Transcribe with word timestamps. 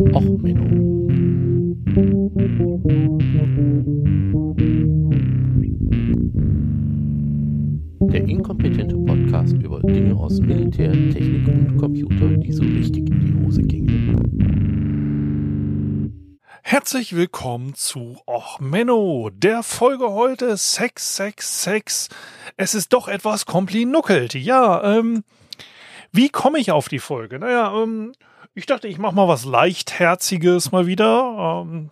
Och, 0.00 0.22
Menno. 0.22 1.08
Der 8.12 8.22
inkompetente 8.28 8.96
Podcast 8.96 9.54
über 9.54 9.80
Dinge 9.80 10.14
aus 10.14 10.38
Militär, 10.40 10.92
Technik 10.92 11.48
und 11.48 11.76
Computer, 11.78 12.28
die 12.28 12.52
so 12.52 12.62
richtig 12.62 13.10
in 13.10 13.20
die 13.20 13.44
Hose 13.44 13.62
gingen. 13.62 13.88
Herzlich 16.62 17.16
willkommen 17.16 17.74
zu 17.74 18.18
Och 18.24 18.60
Menno, 18.60 19.30
der 19.34 19.64
Folge 19.64 20.12
heute 20.12 20.56
Sex, 20.56 21.16
Sex, 21.16 21.64
Sex. 21.64 22.08
Es 22.56 22.76
ist 22.76 22.92
doch 22.92 23.08
etwas 23.08 23.46
komplinuckelt. 23.46 24.34
Ja, 24.34 24.96
ähm, 24.98 25.24
wie 26.12 26.28
komme 26.28 26.60
ich 26.60 26.70
auf 26.70 26.88
die 26.88 27.00
Folge? 27.00 27.40
Naja, 27.40 27.82
ähm, 27.82 28.12
ich 28.58 28.66
dachte, 28.66 28.88
ich 28.88 28.98
mache 28.98 29.14
mal 29.14 29.28
was 29.28 29.44
Leichtherziges 29.44 30.72
mal 30.72 30.86
wieder. 30.88 31.64
Ähm, 31.64 31.90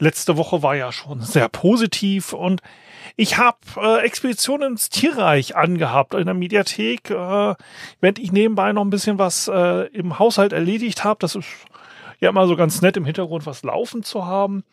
letzte 0.00 0.36
Woche 0.36 0.62
war 0.62 0.74
ja 0.74 0.90
schon 0.90 1.20
sehr 1.22 1.48
positiv 1.48 2.32
und 2.32 2.62
ich 3.16 3.38
habe 3.38 3.58
äh, 3.76 4.04
Expedition 4.04 4.62
ins 4.62 4.88
Tierreich 4.88 5.56
angehabt 5.56 6.14
in 6.14 6.24
der 6.24 6.34
Mediathek, 6.34 7.10
äh, 7.10 7.54
während 8.00 8.18
ich 8.18 8.32
nebenbei 8.32 8.72
noch 8.72 8.82
ein 8.82 8.90
bisschen 8.90 9.18
was 9.18 9.46
äh, 9.48 9.86
im 9.92 10.18
Haushalt 10.18 10.52
erledigt 10.52 11.04
habe. 11.04 11.18
Das 11.20 11.36
ist 11.36 11.46
ja 12.18 12.30
immer 12.30 12.46
so 12.48 12.56
ganz 12.56 12.82
nett 12.82 12.96
im 12.96 13.04
Hintergrund 13.04 13.46
was 13.46 13.62
laufen 13.62 14.02
zu 14.02 14.26
haben. 14.26 14.64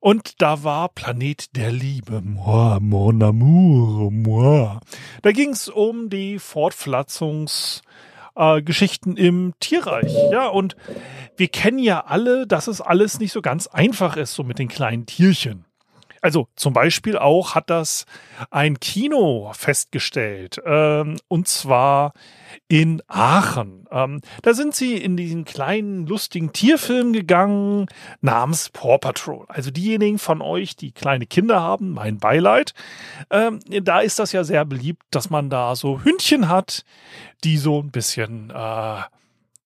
Und 0.00 0.42
da 0.42 0.64
war 0.64 0.88
Planet 0.88 1.56
der 1.56 1.70
Liebe. 1.70 2.20
Moi, 2.22 2.78
mon 2.80 3.22
amour, 3.22 4.10
moi. 4.10 4.78
Da 5.22 5.32
ging 5.32 5.50
es 5.50 5.68
um 5.68 6.10
die 6.10 6.38
Fortpflanzungs- 6.38 7.82
äh, 8.36 8.62
Geschichten 8.62 9.16
im 9.16 9.54
Tierreich. 9.60 10.12
Ja, 10.30 10.48
und 10.48 10.76
wir 11.36 11.48
kennen 11.48 11.78
ja 11.78 12.04
alle, 12.06 12.46
dass 12.46 12.68
es 12.68 12.80
alles 12.80 13.18
nicht 13.20 13.32
so 13.32 13.42
ganz 13.42 13.66
einfach 13.66 14.16
ist, 14.16 14.34
so 14.34 14.42
mit 14.42 14.58
den 14.58 14.68
kleinen 14.68 15.06
Tierchen. 15.06 15.65
Also 16.22 16.48
zum 16.56 16.72
Beispiel 16.72 17.18
auch 17.18 17.54
hat 17.54 17.70
das 17.70 18.06
ein 18.50 18.80
Kino 18.80 19.52
festgestellt, 19.54 20.60
ähm, 20.64 21.16
und 21.28 21.48
zwar 21.48 22.12
in 22.68 23.02
Aachen. 23.06 23.86
Ähm, 23.90 24.20
da 24.42 24.54
sind 24.54 24.74
sie 24.74 24.96
in 24.96 25.16
diesen 25.16 25.44
kleinen, 25.44 26.06
lustigen 26.06 26.52
Tierfilm 26.52 27.12
gegangen 27.12 27.86
namens 28.20 28.70
Paw 28.70 28.98
Patrol. 28.98 29.46
Also 29.48 29.70
diejenigen 29.70 30.18
von 30.18 30.42
euch, 30.42 30.76
die 30.76 30.92
kleine 30.92 31.26
Kinder 31.26 31.60
haben, 31.60 31.92
mein 31.92 32.18
Beileid. 32.18 32.72
Ähm, 33.30 33.60
da 33.82 34.00
ist 34.00 34.18
das 34.18 34.32
ja 34.32 34.44
sehr 34.44 34.64
beliebt, 34.64 35.02
dass 35.10 35.30
man 35.30 35.50
da 35.50 35.76
so 35.76 36.02
Hündchen 36.02 36.48
hat, 36.48 36.84
die 37.44 37.56
so 37.56 37.80
ein 37.80 37.90
bisschen... 37.90 38.50
Äh, 38.50 39.00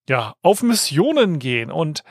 ja, 0.08 0.34
auf 0.42 0.64
Missionen 0.64 1.38
gehen. 1.38 1.70
Und 1.70 2.02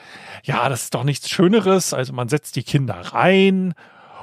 ja, 0.42 0.70
das 0.70 0.84
ist 0.84 0.94
doch 0.94 1.04
nichts 1.04 1.28
Schöneres. 1.28 1.92
Also 1.92 2.14
man 2.14 2.30
setzt 2.30 2.56
die 2.56 2.62
Kinder 2.62 2.94
rein 2.94 3.74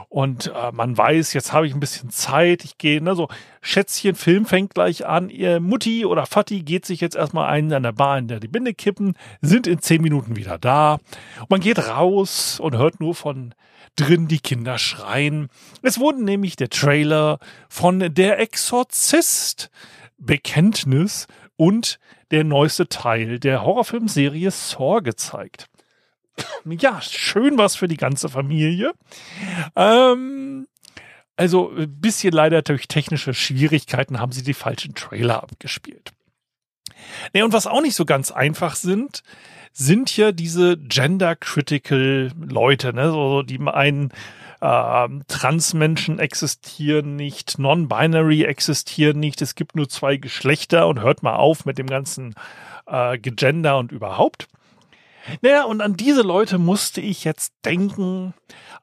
und 0.10 0.54
äh, 0.56 0.72
man 0.72 0.98
weiß, 0.98 1.34
jetzt 1.34 1.52
habe 1.52 1.68
ich 1.68 1.74
ein 1.74 1.82
bisschen 1.82 2.10
Zeit, 2.10 2.64
ich 2.64 2.78
gehe, 2.78 3.02
ne, 3.02 3.16
so 3.16 3.28
Schätzchen, 3.62 4.16
Film 4.16 4.46
fängt 4.46 4.74
gleich 4.74 5.06
an, 5.06 5.30
ihr 5.30 5.60
Mutti 5.60 6.06
oder 6.06 6.26
Vati 6.26 6.64
geht 6.64 6.86
sich 6.86 7.02
jetzt 7.02 7.16
erstmal 7.16 7.50
einen 7.50 7.74
an 7.74 7.84
der 7.84 7.92
Bar 7.92 8.18
in 8.18 8.28
der 8.30 8.40
die 8.40 8.48
Binde 8.48 8.74
kippen, 8.74 9.16
sind 9.42 9.68
in 9.68 9.82
zehn 9.82 10.02
Minuten 10.02 10.38
wieder 10.38 10.58
da. 10.58 11.00
Und 11.42 11.50
man 11.50 11.60
geht 11.60 11.80
raus 11.80 12.60
und 12.60 12.78
hört 12.78 13.02
nur 13.02 13.16
von 13.16 13.54
drin 13.98 14.28
die 14.30 14.40
Kinder 14.40 14.78
schreien. 14.78 15.50
Es 15.82 16.00
wurde 16.00 16.24
nämlich 16.24 16.56
der 16.56 16.70
Trailer 16.70 17.40
von 17.68 18.00
Der 18.14 18.40
Exorzist 18.40 19.70
Bekenntnis 20.18 21.28
und 21.58 22.00
der 22.32 22.44
neueste 22.44 22.88
Teil 22.88 23.40
der 23.40 23.64
Horrorfilmserie 23.64 24.52
Saw 24.52 25.02
gezeigt 25.02 25.68
ja, 26.66 27.02
schön 27.02 27.58
was 27.58 27.76
für 27.76 27.88
die 27.88 27.98
ganze 27.98 28.30
Familie. 28.30 28.94
Ähm, 29.76 30.68
also 31.36 31.72
ein 31.72 32.00
bisschen 32.00 32.34
leider 32.34 32.62
durch 32.62 32.88
technische 32.88 33.34
Schwierigkeiten 33.34 34.20
haben 34.20 34.32
sie 34.32 34.44
die 34.44 34.54
falschen 34.54 34.96
Trailer 34.96 35.44
abgespielt. 35.44 36.12
Nee, 37.34 37.44
und 37.44 37.54
was 37.54 37.68
auch 37.68 37.82
nicht 37.82 37.96
so 37.96 38.06
ganz 38.06 38.32
einfach 38.32 38.76
sind, 38.76 39.22
sind 39.72 40.18
ja 40.18 40.32
diese 40.32 40.78
gender-critical 40.78 42.32
Leute, 42.40 42.94
ne? 42.94 43.12
so, 43.12 43.44
die 43.44 43.60
meinen, 43.60 44.12
äh, 44.60 45.08
Transmenschen 45.28 46.20
existieren 46.20 47.16
nicht, 47.16 47.60
non-binary 47.60 48.44
existieren 48.44 49.20
nicht, 49.20 49.42
es 49.42 49.56
gibt 49.56 49.76
nur 49.76 49.88
zwei 49.88 50.18
Geschlechter 50.18 50.88
und 50.88 51.02
hört 51.02 51.22
mal 51.22 51.36
auf 51.36 51.66
mit 51.66 51.78
dem 51.78 51.88
ganzen 51.88 52.34
äh, 52.88 53.18
Gegender 53.18 53.78
und 53.78 53.92
überhaupt. 53.92 54.48
Naja, 55.42 55.64
und 55.64 55.82
an 55.82 55.96
diese 55.96 56.22
Leute 56.22 56.58
musste 56.58 57.02
ich 57.02 57.24
jetzt 57.24 57.54
denken, 57.66 58.34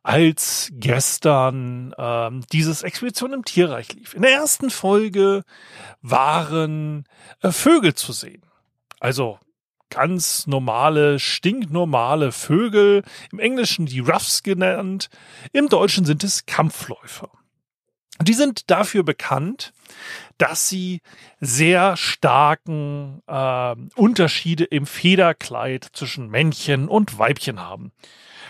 als 0.03 0.71
gestern 0.73 1.95
ähm, 1.97 2.45
dieses 2.53 2.83
Expedition 2.83 3.33
im 3.33 3.45
Tierreich 3.45 3.93
lief. 3.95 4.15
In 4.15 4.23
der 4.23 4.33
ersten 4.33 4.71
Folge 4.71 5.43
waren 6.03 7.05
äh, 7.43 7.51
Vögel 7.51 7.95
zu 7.95 8.13
sehen. 8.13 8.43
Also 9.01 9.39
ganz 9.91 10.47
normale, 10.47 11.19
stinknormale 11.19 12.33
Vögel, 12.33 13.03
im 13.33 13.39
Englischen 13.39 13.87
die 13.87 14.01
Ruffs 14.01 14.43
genannt, 14.43 15.09
im 15.53 15.69
Deutschen 15.69 16.05
sind 16.05 16.25
es 16.25 16.47
Kampfläufer. 16.47 17.31
Die 18.21 18.35
sind 18.35 18.71
dafür 18.71 19.03
bekannt, 19.03 19.73
dass 20.39 20.69
sie 20.69 21.01
sehr 21.41 21.97
starken 21.97 23.23
äh, 23.27 23.75
Unterschiede 23.97 24.65
im 24.65 24.87
Federkleid 24.87 25.89
zwischen 25.93 26.29
Männchen 26.29 26.89
und 26.89 27.19
Weibchen 27.19 27.61
haben. 27.61 27.93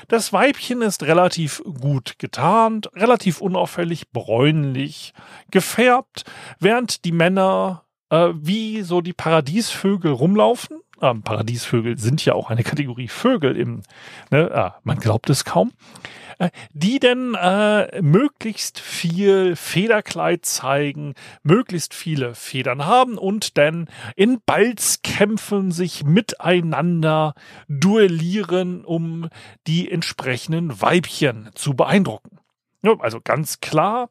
Das 0.09 0.33
Weibchen 0.33 0.83
ist 0.83 1.03
relativ 1.03 1.63
gut 1.81 2.19
getarnt, 2.19 2.91
relativ 2.95 3.41
unauffällig 3.41 4.11
bräunlich 4.11 5.15
gefärbt, 5.51 6.25
während 6.59 7.05
die 7.05 7.13
Männer 7.13 7.85
äh, 8.11 8.31
wie 8.35 8.83
so 8.83 9.01
die 9.01 9.13
Paradiesvögel 9.13 10.13
rumlaufen. 10.13 10.81
Ähm, 11.01 11.23
Paradiesvögel 11.23 11.99
sind 11.99 12.25
ja 12.25 12.35
auch 12.35 12.51
eine 12.51 12.63
Kategorie 12.63 13.09
Vögel 13.09 13.57
im, 13.57 13.83
ne, 14.31 14.51
äh, 14.51 14.71
man 14.85 14.99
glaubt 14.99 15.31
es 15.31 15.45
kaum. 15.45 15.73
Äh, 16.39 16.51
die 16.73 16.99
denn 16.99 17.35
äh, 17.35 18.01
möglichst 18.03 18.81
viel 18.81 19.57
Federkleid 19.57 20.45
zeigen, 20.45 21.15
möglichst 21.43 21.95
viele 21.95 22.35
Federn 22.35 22.87
haben 22.87 23.19
und 23.19 23.59
dann 23.59 23.89
in 24.17 24.41
Balzkämpfen 24.45 25.71
sich 25.71 26.05
miteinander 26.05 27.35
duellieren, 27.69 28.85
um 28.85 29.29
die 29.67 29.91
entsprechenden 29.91 30.81
Weibchen 30.81 31.51
zu 31.55 31.75
beeindrucken. 31.75 32.39
Also 33.01 33.21
ganz 33.23 33.61
klar, 33.61 34.11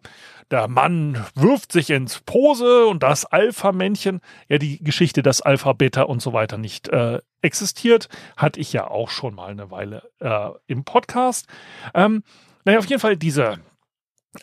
der 0.53 0.68
Mann 0.68 1.25
wirft 1.34 1.72
sich 1.72 1.90
ins 1.90 2.19
Pose 2.19 2.86
und 2.86 3.02
das 3.02 3.25
Alpha-Männchen, 3.25 4.22
ja, 4.47 4.59
die 4.59 4.84
Geschichte, 4.84 5.24
dass 5.24 5.41
Alpha, 5.41 5.74
Beta 5.74 6.03
und 6.03 6.22
so 6.22 6.31
weiter 6.31 6.59
nicht 6.59 6.90
äh, 6.90 7.22
existiert, 7.41 8.08
hatte 8.38 8.59
ich 8.59 8.72
ja 8.72 8.88
auch 8.88 9.09
schon 9.09 9.34
mal 9.34 9.50
eine 9.50 9.72
Weile 9.72 10.08
äh, 10.19 10.50
im 10.68 10.84
Podcast. 10.84 11.47
Ähm, 11.96 12.24
naja, 12.66 12.78
auf 12.78 12.86
jeden 12.86 13.00
Fall 13.00 13.18
diese 13.18 13.58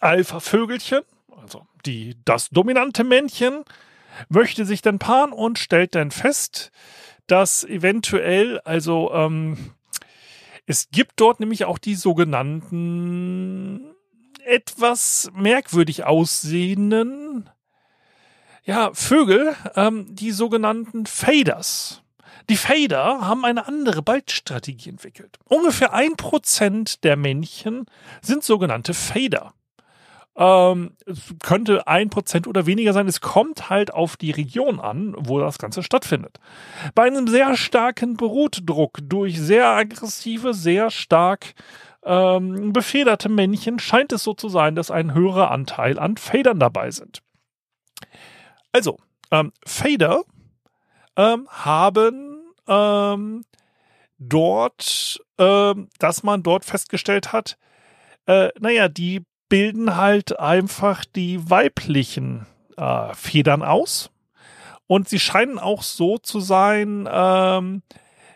Alpha-Vögelchen, 0.00 1.02
also 1.40 1.64
die, 1.86 2.16
das 2.24 2.50
dominante 2.50 3.04
Männchen, 3.04 3.62
möchte 4.28 4.64
sich 4.64 4.82
dann 4.82 4.98
paaren 4.98 5.32
und 5.32 5.60
stellt 5.60 5.94
dann 5.94 6.10
fest, 6.10 6.72
dass 7.28 7.62
eventuell, 7.62 8.58
also 8.64 9.12
ähm, 9.14 9.74
es 10.66 10.90
gibt 10.90 11.20
dort 11.20 11.38
nämlich 11.38 11.66
auch 11.66 11.78
die 11.78 11.94
sogenannten 11.94 13.89
etwas 14.44 15.30
merkwürdig 15.34 16.04
aussehenden 16.04 17.48
ja, 18.64 18.90
Vögel, 18.92 19.56
ähm, 19.74 20.06
die 20.14 20.30
sogenannten 20.30 21.06
Faders. 21.06 22.02
Die 22.48 22.56
Fader 22.56 23.26
haben 23.26 23.44
eine 23.44 23.66
andere 23.66 24.02
Balzstrategie 24.02 24.90
entwickelt. 24.90 25.38
Ungefähr 25.44 25.92
ein 25.92 26.16
Prozent 26.16 27.04
der 27.04 27.16
Männchen 27.16 27.86
sind 28.22 28.44
sogenannte 28.44 28.92
Fader. 28.94 29.54
Ähm, 30.36 30.96
es 31.06 31.34
könnte 31.42 31.86
ein 31.86 32.10
Prozent 32.10 32.46
oder 32.46 32.66
weniger 32.66 32.92
sein. 32.92 33.08
Es 33.08 33.20
kommt 33.20 33.70
halt 33.70 33.92
auf 33.92 34.16
die 34.16 34.30
Region 34.30 34.80
an, 34.80 35.14
wo 35.16 35.38
das 35.38 35.58
Ganze 35.58 35.82
stattfindet. 35.82 36.38
Bei 36.94 37.04
einem 37.04 37.26
sehr 37.28 37.56
starken 37.56 38.16
Brutdruck 38.16 38.98
durch 39.02 39.40
sehr 39.40 39.68
aggressive, 39.68 40.54
sehr 40.54 40.90
stark 40.90 41.54
ähm, 42.04 42.72
befederte 42.72 43.28
Männchen 43.28 43.78
scheint 43.78 44.12
es 44.12 44.22
so 44.22 44.34
zu 44.34 44.48
sein, 44.48 44.74
dass 44.74 44.90
ein 44.90 45.14
höherer 45.14 45.50
Anteil 45.50 45.98
an 45.98 46.16
Fadern 46.16 46.58
dabei 46.58 46.90
sind. 46.90 47.22
Also, 48.72 48.98
ähm, 49.30 49.52
Fader 49.64 50.22
ähm, 51.16 51.48
haben 51.50 52.54
ähm, 52.66 53.44
dort, 54.18 55.20
ähm, 55.38 55.88
dass 55.98 56.22
man 56.22 56.42
dort 56.42 56.64
festgestellt 56.64 57.32
hat, 57.32 57.58
äh, 58.26 58.50
naja, 58.60 58.88
die 58.88 59.24
bilden 59.48 59.96
halt 59.96 60.38
einfach 60.38 61.04
die 61.04 61.50
weiblichen 61.50 62.46
äh, 62.76 63.12
Federn 63.14 63.62
aus. 63.62 64.10
Und 64.86 65.08
sie 65.08 65.20
scheinen 65.20 65.58
auch 65.58 65.82
so 65.82 66.18
zu 66.18 66.40
sein, 66.40 67.08
ähm, 67.10 67.82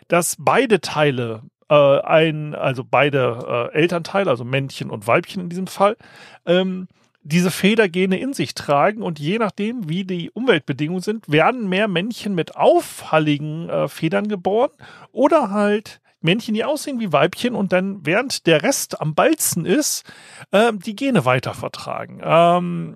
dass 0.07 0.35
beide 0.37 0.81
Teile 0.81 1.43
äh, 1.69 1.99
ein, 2.01 2.55
also 2.55 2.83
beide 2.83 3.71
äh, 3.73 3.75
Elternteile, 3.75 4.29
also 4.29 4.43
Männchen 4.43 4.89
und 4.89 5.07
Weibchen 5.07 5.41
in 5.41 5.49
diesem 5.49 5.67
Fall, 5.67 5.97
ähm, 6.45 6.87
diese 7.21 7.49
Federgene 7.49 8.19
in 8.19 8.33
sich 8.33 8.53
tragen 8.53 9.01
und 9.01 9.19
je 9.19 9.39
nachdem, 9.39 9.89
wie 9.89 10.03
die 10.03 10.29
Umweltbedingungen 10.29 11.01
sind, 11.01 11.27
werden 11.27 11.67
mehr 11.67 11.87
Männchen 11.87 12.35
mit 12.35 12.55
auffalligen 12.55 13.67
äh, 13.67 13.87
Federn 13.87 14.27
geboren 14.27 14.69
oder 15.11 15.49
halt 15.49 16.01
Männchen, 16.21 16.53
die 16.53 16.63
aussehen 16.63 16.99
wie 16.99 17.11
Weibchen 17.11 17.55
und 17.55 17.73
dann 17.73 18.05
während 18.05 18.45
der 18.45 18.63
Rest 18.63 19.01
am 19.01 19.15
Balzen 19.15 19.65
ist, 19.65 20.03
äh, 20.51 20.71
die 20.73 20.95
Gene 20.95 21.25
weitervertragen. 21.25 22.21
Ähm, 22.23 22.95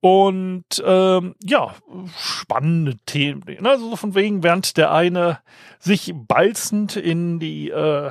und 0.00 0.64
ähm, 0.84 1.34
ja, 1.44 1.74
spannende 2.16 2.96
Themen. 3.04 3.44
Also 3.66 3.96
von 3.96 4.14
wegen, 4.14 4.42
während 4.42 4.76
der 4.76 4.92
eine 4.92 5.40
sich 5.78 6.12
balzend 6.14 6.96
in 6.96 7.38
die 7.38 7.70
äh, 7.70 8.10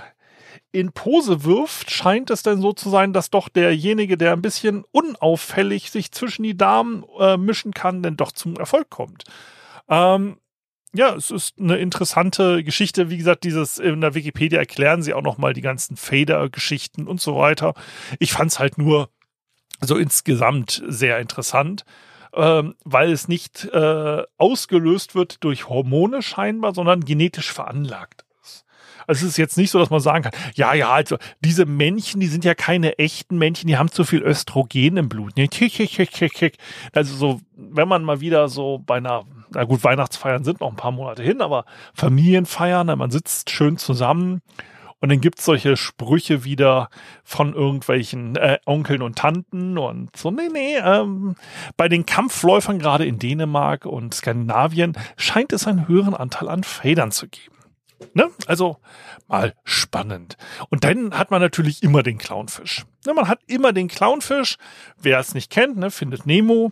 in 0.71 0.91
Pose 0.91 1.43
wirft, 1.45 1.89
scheint 1.89 2.29
es 2.29 2.43
dann 2.43 2.61
so 2.61 2.73
zu 2.73 2.89
sein, 2.89 3.11
dass 3.11 3.31
doch 3.31 3.49
derjenige, 3.49 4.17
der 4.17 4.33
ein 4.33 4.41
bisschen 4.41 4.83
unauffällig 4.91 5.89
sich 5.89 6.11
zwischen 6.11 6.43
die 6.43 6.55
Damen 6.55 7.03
äh, 7.19 7.37
mischen 7.37 7.73
kann, 7.73 8.03
denn 8.03 8.17
doch 8.17 8.31
zum 8.31 8.55
Erfolg 8.55 8.91
kommt. 8.91 9.23
Ähm, 9.87 10.37
ja, 10.93 11.15
es 11.15 11.31
ist 11.31 11.59
eine 11.59 11.77
interessante 11.77 12.63
Geschichte. 12.63 13.09
Wie 13.09 13.17
gesagt, 13.17 13.43
dieses 13.43 13.79
in 13.79 14.01
der 14.01 14.15
Wikipedia 14.15 14.59
erklären 14.59 15.01
sie 15.01 15.13
auch 15.13 15.21
noch 15.21 15.37
mal 15.37 15.53
die 15.53 15.61
ganzen 15.61 15.97
Fader-Geschichten 15.97 17.07
und 17.07 17.21
so 17.21 17.35
weiter. 17.35 17.73
Ich 18.19 18.31
fand 18.31 18.51
es 18.51 18.59
halt 18.59 18.77
nur 18.77 19.09
so 19.81 19.97
insgesamt 19.97 20.83
sehr 20.87 21.19
interessant, 21.19 21.85
ähm, 22.33 22.75
weil 22.83 23.11
es 23.11 23.27
nicht 23.27 23.65
äh, 23.65 24.23
ausgelöst 24.37 25.15
wird 25.15 25.43
durch 25.43 25.67
Hormone 25.69 26.21
scheinbar, 26.21 26.73
sondern 26.73 27.01
genetisch 27.01 27.51
veranlagt. 27.51 28.25
Also 29.07 29.25
es 29.25 29.31
ist 29.31 29.37
jetzt 29.37 29.57
nicht 29.57 29.71
so, 29.71 29.79
dass 29.79 29.89
man 29.89 30.01
sagen 30.01 30.23
kann, 30.23 30.33
ja, 30.53 30.75
ja, 30.75 30.91
also 30.91 31.17
diese 31.39 31.65
Männchen, 31.65 32.19
die 32.19 32.27
sind 32.27 32.45
ja 32.45 32.53
keine 32.53 32.99
echten 32.99 33.39
Männchen, 33.39 33.67
die 33.67 33.75
haben 33.75 33.89
zu 33.89 34.03
viel 34.03 34.21
Östrogen 34.21 34.97
im 34.97 35.09
Blut. 35.09 35.33
Also 36.93 37.15
so, 37.15 37.41
wenn 37.55 37.87
man 37.87 38.03
mal 38.03 38.21
wieder 38.21 38.49
so 38.49 38.77
bei 38.85 38.97
einer, 38.97 39.25
na 39.49 39.63
gut, 39.63 39.83
Weihnachtsfeiern 39.83 40.43
sind 40.43 40.59
noch 40.59 40.69
ein 40.69 40.75
paar 40.75 40.91
Monate 40.91 41.23
hin, 41.23 41.41
aber 41.41 41.65
Familienfeiern, 41.95 42.85
man 42.85 43.09
sitzt 43.09 43.49
schön 43.49 43.77
zusammen 43.77 44.43
und 44.99 45.09
dann 45.09 45.21
gibt's 45.21 45.45
solche 45.45 45.77
Sprüche 45.77 46.43
wieder 46.43 46.89
von 47.23 47.53
irgendwelchen 47.53 48.35
äh, 48.35 48.59
Onkeln 48.65 49.01
und 49.01 49.17
Tanten 49.17 49.77
und 49.77 50.15
so, 50.15 50.31
nee, 50.31 50.49
nee, 50.51 50.77
ähm, 50.77 51.35
bei 51.77 51.87
den 51.87 52.05
Kampfläufern 52.05 52.79
gerade 52.79 53.05
in 53.05 53.19
Dänemark 53.19 53.85
und 53.85 54.13
Skandinavien 54.13 54.97
scheint 55.17 55.53
es 55.53 55.67
einen 55.67 55.87
höheren 55.87 56.13
Anteil 56.13 56.49
an 56.49 56.63
Federn 56.63 57.11
zu 57.11 57.27
geben. 57.27 57.55
Ne? 58.13 58.29
Also 58.47 58.77
mal 59.27 59.53
spannend. 59.63 60.37
Und 60.69 60.83
dann 60.83 61.17
hat 61.17 61.31
man 61.31 61.41
natürlich 61.41 61.83
immer 61.83 62.03
den 62.03 62.17
Clownfisch. 62.17 62.85
Ne, 63.05 63.13
man 63.13 63.27
hat 63.27 63.39
immer 63.47 63.73
den 63.73 63.87
Clownfisch. 63.87 64.57
Wer 64.97 65.19
es 65.19 65.33
nicht 65.33 65.51
kennt, 65.51 65.77
ne, 65.77 65.91
findet 65.91 66.25
Nemo. 66.25 66.71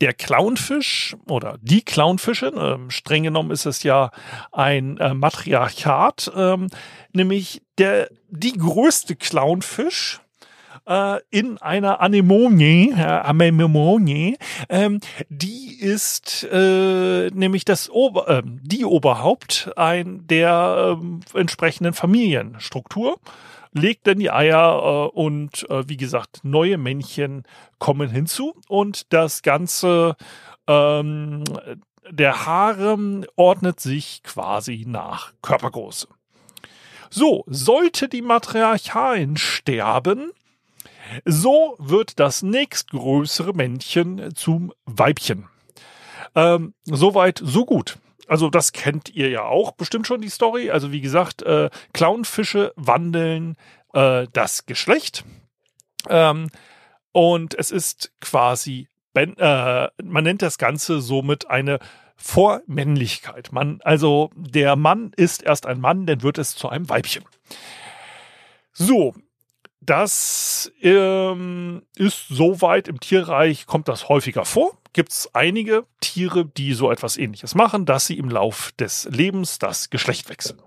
Der 0.00 0.12
Clownfisch 0.12 1.16
oder 1.28 1.58
die 1.60 1.82
Clownfische, 1.82 2.46
äh, 2.46 2.90
streng 2.90 3.24
genommen 3.24 3.50
ist 3.50 3.66
es 3.66 3.82
ja 3.82 4.10
ein 4.52 4.98
äh, 4.98 5.14
Matriarchat, 5.14 6.30
ähm, 6.36 6.68
nämlich 7.12 7.62
der, 7.78 8.08
die 8.30 8.52
größte 8.52 9.16
Clownfisch 9.16 10.20
äh, 10.86 11.18
in 11.30 11.58
einer 11.58 12.00
Anemone, 12.00 12.90
äh, 12.90 13.02
Anemone, 13.02 14.36
ähm, 14.68 15.00
die 15.28 15.76
ist 15.80 16.46
äh, 16.50 17.30
nämlich 17.30 17.64
das 17.64 17.90
Ober, 17.90 18.28
äh, 18.28 18.42
die 18.44 18.84
Oberhaupt 18.84 19.70
ein 19.76 20.26
der 20.26 20.98
äh, 21.34 21.38
entsprechenden 21.38 21.94
Familienstruktur 21.94 23.18
legt 23.74 24.06
dann 24.06 24.18
die 24.18 24.30
Eier 24.30 25.10
äh, 25.14 25.18
und 25.18 25.68
äh, 25.68 25.88
wie 25.88 25.96
gesagt, 25.96 26.40
neue 26.44 26.78
Männchen 26.78 27.42
kommen 27.78 28.08
hinzu 28.08 28.54
und 28.68 29.12
das 29.12 29.42
Ganze, 29.42 30.16
ähm, 30.66 31.44
der 32.10 32.46
Harem 32.46 33.26
ordnet 33.36 33.80
sich 33.80 34.22
quasi 34.22 34.84
nach 34.86 35.32
Körpergröße. 35.42 36.08
So, 37.10 37.44
sollte 37.46 38.08
die 38.08 38.22
Matriarchalin 38.22 39.36
sterben, 39.36 40.32
so 41.24 41.76
wird 41.78 42.18
das 42.18 42.42
nächstgrößere 42.42 43.52
Männchen 43.52 44.34
zum 44.34 44.72
Weibchen. 44.86 45.48
Ähm, 46.34 46.74
Soweit, 46.84 47.40
so 47.42 47.64
gut. 47.64 47.98
Also 48.28 48.50
das 48.50 48.72
kennt 48.72 49.10
ihr 49.10 49.28
ja 49.28 49.42
auch 49.42 49.72
bestimmt 49.72 50.06
schon 50.06 50.20
die 50.20 50.28
Story. 50.28 50.70
Also 50.70 50.92
wie 50.92 51.00
gesagt, 51.00 51.42
äh, 51.42 51.70
Clownfische 51.92 52.72
wandeln 52.76 53.56
äh, 53.92 54.26
das 54.32 54.66
Geschlecht. 54.66 55.24
Ähm, 56.08 56.48
und 57.12 57.54
es 57.54 57.70
ist 57.70 58.12
quasi, 58.20 58.88
ben, 59.12 59.36
äh, 59.38 59.88
man 60.02 60.24
nennt 60.24 60.42
das 60.42 60.58
Ganze 60.58 61.00
somit 61.00 61.48
eine 61.48 61.78
Vormännlichkeit. 62.16 63.52
Man, 63.52 63.80
also 63.82 64.30
der 64.34 64.76
Mann 64.76 65.12
ist 65.16 65.42
erst 65.42 65.66
ein 65.66 65.80
Mann, 65.80 66.06
dann 66.06 66.22
wird 66.22 66.38
es 66.38 66.54
zu 66.56 66.68
einem 66.68 66.88
Weibchen. 66.88 67.24
So, 68.72 69.14
das 69.86 70.72
ähm, 70.82 71.82
ist 71.96 72.26
soweit 72.28 72.88
im 72.88 73.00
Tierreich, 73.00 73.66
kommt 73.66 73.88
das 73.88 74.08
häufiger 74.08 74.44
vor. 74.44 74.76
Gibt 74.92 75.12
es 75.12 75.30
einige 75.34 75.84
Tiere, 76.00 76.46
die 76.46 76.72
so 76.72 76.90
etwas 76.90 77.16
ähnliches 77.16 77.54
machen, 77.54 77.84
dass 77.84 78.06
sie 78.06 78.16
im 78.16 78.28
Lauf 78.28 78.72
des 78.78 79.08
Lebens 79.10 79.58
das 79.58 79.90
Geschlecht 79.90 80.28
wechseln. 80.28 80.60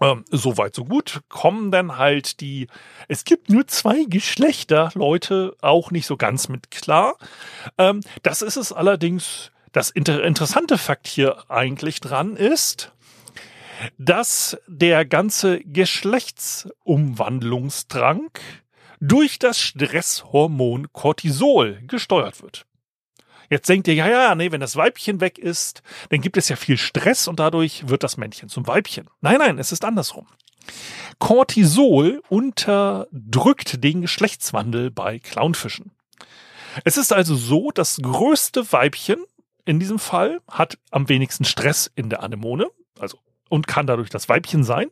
Ähm, 0.00 0.24
Soweit, 0.30 0.74
so 0.74 0.84
gut. 0.84 1.20
Kommen 1.28 1.70
dann 1.70 1.96
halt 1.96 2.40
die, 2.40 2.66
es 3.08 3.24
gibt 3.24 3.48
nur 3.48 3.66
zwei 3.68 4.04
Geschlechter, 4.04 4.90
Leute 4.94 5.56
auch 5.62 5.90
nicht 5.90 6.06
so 6.06 6.16
ganz 6.16 6.48
mit 6.48 6.70
klar. 6.70 7.16
Ähm, 7.78 8.00
das 8.22 8.42
ist 8.42 8.56
es 8.56 8.72
allerdings, 8.72 9.52
das 9.70 9.90
inter 9.90 10.22
interessante 10.24 10.76
Fakt 10.76 11.06
hier 11.06 11.50
eigentlich 11.50 12.00
dran 12.00 12.36
ist, 12.36 12.92
dass 13.98 14.56
der 14.66 15.04
ganze 15.04 15.60
Geschlechtsumwandlungsdrang 15.60 18.30
durch 19.00 19.38
das 19.38 19.60
Stresshormon 19.60 20.92
Cortisol 20.92 21.82
gesteuert 21.86 22.42
wird. 22.42 22.66
Jetzt 23.50 23.68
denkt 23.68 23.86
ihr, 23.88 23.94
ja, 23.94 24.08
ja, 24.08 24.34
nee, 24.34 24.50
wenn 24.50 24.62
das 24.62 24.76
Weibchen 24.76 25.20
weg 25.20 25.38
ist, 25.38 25.82
dann 26.08 26.22
gibt 26.22 26.38
es 26.38 26.48
ja 26.48 26.56
viel 26.56 26.78
Stress 26.78 27.28
und 27.28 27.38
dadurch 27.38 27.86
wird 27.88 28.02
das 28.02 28.16
Männchen 28.16 28.48
zum 28.48 28.66
Weibchen. 28.66 29.10
Nein, 29.20 29.36
nein, 29.38 29.58
es 29.58 29.70
ist 29.72 29.84
andersrum. 29.84 30.26
Cortisol 31.18 32.22
unterdrückt 32.28 33.84
den 33.84 34.00
Geschlechtswandel 34.00 34.90
bei 34.90 35.18
Clownfischen. 35.18 35.92
Es 36.84 36.96
ist 36.96 37.12
also 37.12 37.34
so, 37.34 37.70
das 37.70 37.98
größte 38.00 38.72
Weibchen 38.72 39.22
in 39.64 39.78
diesem 39.78 39.98
Fall 39.98 40.40
hat 40.48 40.78
am 40.90 41.08
wenigsten 41.08 41.44
Stress 41.44 41.90
in 41.94 42.08
der 42.08 42.22
Anemone, 42.22 42.68
also 42.98 43.18
und 43.52 43.66
kann 43.66 43.86
dadurch 43.86 44.08
das 44.08 44.30
Weibchen 44.30 44.64
sein. 44.64 44.88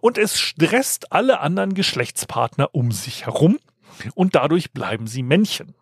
Und 0.00 0.16
es 0.16 0.40
stresst 0.40 1.12
alle 1.12 1.40
anderen 1.40 1.74
Geschlechtspartner 1.74 2.70
um 2.72 2.90
sich 2.90 3.26
herum 3.26 3.58
und 4.14 4.34
dadurch 4.34 4.72
bleiben 4.72 5.06
sie 5.06 5.22
Männchen. 5.22 5.74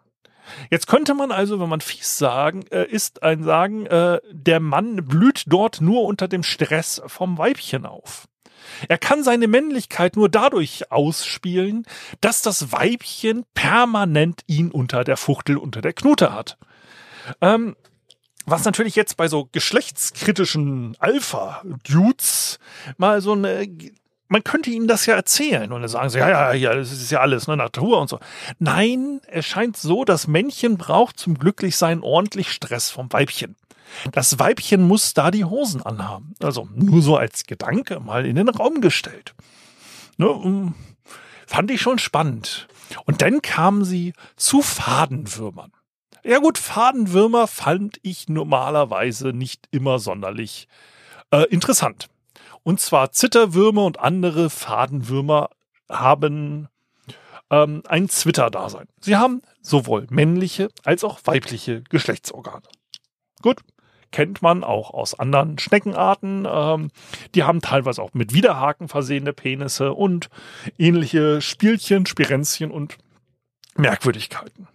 Jetzt 0.68 0.88
könnte 0.88 1.14
man 1.14 1.30
also, 1.30 1.60
wenn 1.60 1.68
man 1.68 1.80
fies 1.80 2.18
sagen, 2.18 2.64
äh, 2.70 2.84
ist 2.84 3.22
ein 3.22 3.44
sagen, 3.44 3.86
äh, 3.86 4.20
der 4.32 4.58
Mann 4.58 5.06
blüht 5.06 5.44
dort 5.46 5.80
nur 5.80 6.02
unter 6.02 6.26
dem 6.26 6.42
Stress 6.42 7.00
vom 7.06 7.38
Weibchen 7.38 7.86
auf. 7.86 8.26
Er 8.88 8.98
kann 8.98 9.22
seine 9.22 9.46
Männlichkeit 9.46 10.16
nur 10.16 10.28
dadurch 10.28 10.90
ausspielen, 10.90 11.84
dass 12.20 12.42
das 12.42 12.72
Weibchen 12.72 13.44
permanent 13.54 14.42
ihn 14.48 14.72
unter 14.72 15.04
der 15.04 15.16
Fuchtel, 15.16 15.56
unter 15.56 15.80
der 15.80 15.92
Knute 15.92 16.32
hat. 16.32 16.58
Ähm, 17.40 17.76
was 18.46 18.64
natürlich 18.64 18.94
jetzt 18.96 19.16
bei 19.16 19.28
so 19.28 19.48
geschlechtskritischen 19.50 20.96
Alpha-Dudes 20.98 22.58
mal 22.96 23.20
so 23.20 23.32
eine 23.32 23.68
man 24.28 24.42
könnte 24.42 24.70
ihnen 24.70 24.88
das 24.88 25.06
ja 25.06 25.14
erzählen 25.14 25.70
und 25.72 25.82
dann 25.82 25.88
sagen 25.88 26.10
sie, 26.10 26.18
ja, 26.18 26.28
ja, 26.28 26.52
ja, 26.52 26.74
das 26.74 26.90
ist 26.90 27.10
ja 27.12 27.20
alles, 27.20 27.46
ne, 27.46 27.56
Natur 27.56 28.00
und 28.00 28.08
so. 28.08 28.18
Nein, 28.58 29.20
es 29.28 29.46
scheint 29.46 29.76
so, 29.76 30.04
das 30.04 30.26
Männchen 30.26 30.78
braucht 30.78 31.18
zum 31.18 31.38
Glücklichsein 31.38 32.02
ordentlich 32.02 32.50
Stress 32.50 32.90
vom 32.90 33.12
Weibchen. 33.12 33.54
Das 34.10 34.38
Weibchen 34.38 34.82
muss 34.82 35.14
da 35.14 35.30
die 35.30 35.44
Hosen 35.44 35.82
anhaben. 35.82 36.34
Also 36.42 36.68
nur 36.74 37.02
so 37.02 37.16
als 37.16 37.44
Gedanke 37.44 38.00
mal 38.00 38.26
in 38.26 38.36
den 38.36 38.48
Raum 38.48 38.80
gestellt. 38.80 39.34
Ne, 40.16 40.74
fand 41.46 41.70
ich 41.70 41.80
schon 41.80 41.98
spannend. 41.98 42.68
Und 43.04 43.22
dann 43.22 43.42
kamen 43.42 43.84
sie 43.84 44.12
zu 44.36 44.62
Fadenwürmern. 44.62 45.72
Ja 46.26 46.40
gut, 46.40 46.58
Fadenwürmer 46.58 47.46
fand 47.46 48.00
ich 48.02 48.28
normalerweise 48.28 49.28
nicht 49.28 49.68
immer 49.70 50.00
sonderlich 50.00 50.66
äh, 51.30 51.44
interessant. 51.50 52.08
Und 52.64 52.80
zwar 52.80 53.12
Zitterwürmer 53.12 53.84
und 53.84 54.00
andere 54.00 54.50
Fadenwürmer 54.50 55.50
haben 55.88 56.66
ähm, 57.48 57.84
ein 57.86 58.08
Zwitter-Dasein. 58.08 58.88
Sie 59.00 59.14
haben 59.14 59.40
sowohl 59.60 60.08
männliche 60.10 60.68
als 60.82 61.04
auch 61.04 61.20
weibliche 61.26 61.82
Geschlechtsorgane. 61.82 62.66
Gut, 63.40 63.60
kennt 64.10 64.42
man 64.42 64.64
auch 64.64 64.90
aus 64.90 65.16
anderen 65.16 65.60
Schneckenarten. 65.60 66.44
Ähm, 66.50 66.90
die 67.36 67.44
haben 67.44 67.60
teilweise 67.60 68.02
auch 68.02 68.14
mit 68.14 68.34
Widerhaken 68.34 68.88
versehene 68.88 69.32
Penisse 69.32 69.92
und 69.92 70.28
ähnliche 70.76 71.40
Spielchen, 71.40 72.04
Spirenzchen 72.04 72.72
und 72.72 72.98
Merkwürdigkeiten. 73.76 74.66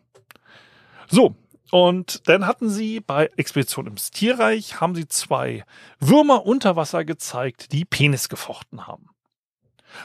So, 1.09 1.35
und 1.71 2.27
dann 2.27 2.45
hatten 2.45 2.69
sie 2.69 2.99
bei 2.99 3.29
Expedition 3.37 3.87
ins 3.87 4.11
Tierreich, 4.11 4.81
haben 4.81 4.93
sie 4.93 5.07
zwei 5.07 5.63
Würmer 5.99 6.45
unter 6.45 6.75
Wasser 6.75 7.05
gezeigt, 7.05 7.71
die 7.71 7.85
Penis 7.85 8.29
gefochten 8.29 8.87
haben. 8.87 9.07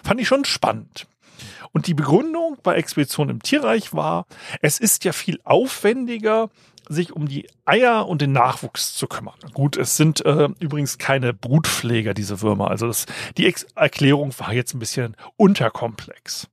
Fand 0.02 0.20
ich 0.20 0.28
schon 0.28 0.44
spannend. 0.44 1.06
Und 1.72 1.86
die 1.86 1.94
Begründung 1.94 2.56
bei 2.62 2.76
Expedition 2.76 3.28
im 3.28 3.42
Tierreich 3.42 3.92
war, 3.92 4.26
es 4.62 4.78
ist 4.78 5.04
ja 5.04 5.12
viel 5.12 5.40
aufwendiger, 5.44 6.50
sich 6.88 7.12
um 7.12 7.26
die 7.28 7.48
Eier 7.64 8.06
und 8.06 8.22
den 8.22 8.32
Nachwuchs 8.32 8.94
zu 8.94 9.08
kümmern. 9.08 9.38
Gut, 9.52 9.76
es 9.76 9.96
sind 9.96 10.24
äh, 10.24 10.48
übrigens 10.60 10.98
keine 10.98 11.34
Brutpfleger, 11.34 12.14
diese 12.14 12.40
Würmer. 12.42 12.70
Also 12.70 12.86
das, 12.86 13.06
die 13.36 13.46
Ex 13.46 13.64
Erklärung 13.74 14.32
war 14.38 14.52
jetzt 14.52 14.72
ein 14.74 14.78
bisschen 14.78 15.16
unterkomplex. 15.36 16.48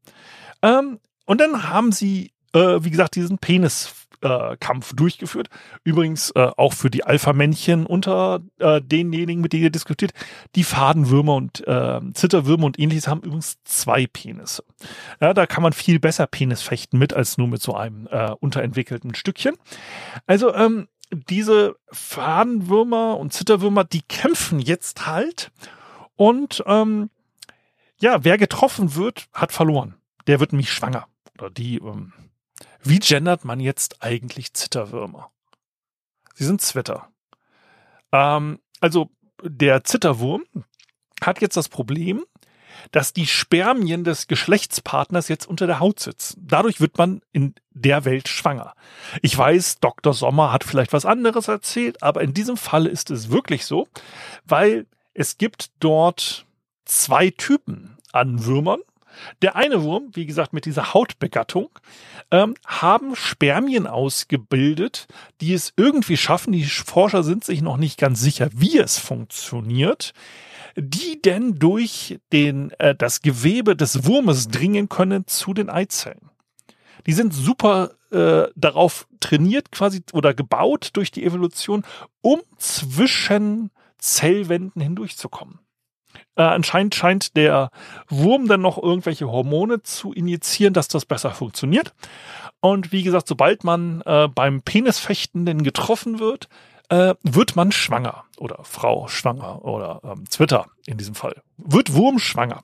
Ähm, 0.63 0.99
und 1.25 1.39
dann 1.39 1.69
haben 1.69 1.91
sie, 1.91 2.32
äh, 2.53 2.83
wie 2.83 2.91
gesagt, 2.91 3.15
diesen 3.15 3.37
Penis 3.37 3.93
äh, 4.23 4.55
durchgeführt. 4.95 5.49
Übrigens 5.83 6.31
äh, 6.31 6.49
auch 6.57 6.73
für 6.73 6.89
die 6.89 7.03
Alpha-Männchen 7.03 7.85
unter 7.85 8.41
äh, 8.59 8.81
denjenigen, 8.81 9.41
mit 9.41 9.53
denen 9.53 9.63
ihr 9.63 9.69
diskutiert. 9.69 10.13
Die 10.55 10.63
Fadenwürmer 10.63 11.35
und 11.35 11.67
äh, 11.67 11.99
Zitterwürmer 12.13 12.65
und 12.65 12.79
ähnliches 12.79 13.07
haben 13.07 13.21
übrigens 13.21 13.57
zwei 13.65 14.07
Penisse. 14.07 14.63
Ja, 15.19 15.33
da 15.33 15.45
kann 15.45 15.63
man 15.63 15.73
viel 15.73 15.99
besser 15.99 16.27
Penis 16.27 16.61
fechten 16.61 16.97
mit 16.97 17.13
als 17.13 17.37
nur 17.37 17.47
mit 17.47 17.61
so 17.61 17.75
einem 17.75 18.07
äh, 18.07 18.31
unterentwickelten 18.39 19.13
Stückchen. 19.15 19.55
Also 20.25 20.53
ähm, 20.55 20.87
diese 21.11 21.75
Fadenwürmer 21.91 23.17
und 23.17 23.33
Zitterwürmer, 23.33 23.83
die 23.83 24.01
kämpfen 24.01 24.59
jetzt 24.59 25.05
halt 25.05 25.51
und 26.15 26.63
ähm, 26.65 27.09
ja, 27.99 28.23
wer 28.23 28.37
getroffen 28.37 28.95
wird, 28.95 29.27
hat 29.33 29.51
verloren. 29.51 29.95
Der 30.27 30.39
wird 30.39 30.51
nämlich 30.51 30.71
schwanger. 30.71 31.07
Oder 31.37 31.49
die 31.49 31.77
ähm, 31.77 32.13
wie 32.83 32.99
gendert 32.99 33.45
man 33.45 33.59
jetzt 33.59 34.03
eigentlich 34.03 34.53
Zitterwürmer? 34.53 35.31
Sie 36.35 36.45
sind 36.45 36.61
Zwitter. 36.61 37.09
Ähm, 38.11 38.59
also 38.79 39.09
der 39.41 39.83
Zitterwurm 39.83 40.43
hat 41.21 41.41
jetzt 41.41 41.57
das 41.57 41.69
Problem, 41.69 42.25
dass 42.91 43.13
die 43.13 43.27
Spermien 43.27 44.03
des 44.03 44.27
Geschlechtspartners 44.27 45.27
jetzt 45.27 45.45
unter 45.45 45.67
der 45.67 45.79
Haut 45.79 45.99
sitzen. 45.99 46.45
Dadurch 46.47 46.81
wird 46.81 46.97
man 46.97 47.21
in 47.31 47.55
der 47.71 48.05
Welt 48.05 48.27
schwanger. 48.27 48.73
Ich 49.21 49.37
weiß, 49.37 49.79
Dr. 49.79 50.13
Sommer 50.13 50.51
hat 50.51 50.63
vielleicht 50.63 50.93
was 50.93 51.05
anderes 51.05 51.47
erzählt, 51.47 52.01
aber 52.03 52.21
in 52.21 52.33
diesem 52.33 52.57
Fall 52.57 52.85
ist 52.85 53.11
es 53.11 53.29
wirklich 53.29 53.65
so, 53.65 53.87
weil 54.45 54.87
es 55.13 55.37
gibt 55.37 55.71
dort 55.79 56.45
zwei 56.85 57.29
Typen 57.29 57.97
an 58.11 58.45
Würmern. 58.45 58.81
Der 59.41 59.55
eine 59.55 59.83
Wurm, 59.83 60.11
wie 60.13 60.25
gesagt, 60.25 60.53
mit 60.53 60.65
dieser 60.65 60.93
Hautbegattung, 60.93 61.69
ähm, 62.31 62.55
haben 62.65 63.15
Spermien 63.15 63.87
ausgebildet, 63.87 65.07
die 65.41 65.53
es 65.53 65.73
irgendwie 65.77 66.17
schaffen, 66.17 66.53
die 66.53 66.65
Forscher 66.65 67.23
sind 67.23 67.43
sich 67.43 67.61
noch 67.61 67.77
nicht 67.77 67.99
ganz 67.99 68.21
sicher, 68.21 68.49
wie 68.53 68.77
es 68.77 68.97
funktioniert, 68.97 70.13
die 70.75 71.21
denn 71.21 71.59
durch 71.59 72.19
den, 72.31 72.71
äh, 72.79 72.95
das 72.95 73.21
Gewebe 73.21 73.75
des 73.75 74.05
Wurmes 74.05 74.47
dringen 74.47 74.89
können 74.89 75.27
zu 75.27 75.53
den 75.53 75.69
Eizellen. 75.69 76.29
Die 77.05 77.13
sind 77.13 77.33
super 77.33 77.91
äh, 78.11 78.49
darauf 78.55 79.07
trainiert 79.19 79.71
quasi 79.71 80.03
oder 80.13 80.33
gebaut 80.33 80.91
durch 80.93 81.11
die 81.11 81.25
Evolution, 81.25 81.83
um 82.21 82.41
zwischen 82.57 83.71
Zellwänden 83.97 84.81
hindurchzukommen. 84.81 85.59
Äh, 86.35 86.43
anscheinend 86.43 86.95
scheint 86.95 87.35
der 87.37 87.69
Wurm 88.09 88.47
dann 88.47 88.61
noch 88.61 88.81
irgendwelche 88.81 89.29
Hormone 89.29 89.83
zu 89.83 90.13
injizieren, 90.13 90.73
dass 90.73 90.87
das 90.87 91.05
besser 91.05 91.31
funktioniert. 91.31 91.93
Und 92.59 92.91
wie 92.91 93.03
gesagt, 93.03 93.27
sobald 93.27 93.63
man 93.63 94.01
äh, 94.05 94.27
beim 94.33 94.61
Penisfechtenden 94.61 95.63
getroffen 95.63 96.19
wird, 96.19 96.47
äh, 96.89 97.15
wird 97.23 97.55
man 97.55 97.71
schwanger 97.71 98.23
oder 98.37 98.59
Frau 98.63 99.07
schwanger 99.07 99.63
oder 99.65 100.01
ähm, 100.03 100.25
Twitter 100.29 100.67
in 100.85 100.97
diesem 100.97 101.15
Fall. 101.15 101.41
Wird 101.57 101.93
Wurm 101.93 102.19
schwanger. 102.19 102.61